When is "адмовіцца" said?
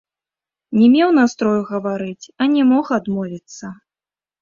3.01-3.65